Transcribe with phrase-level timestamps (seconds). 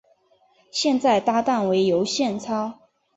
[0.71, 2.79] 现在搭档为尤宪超。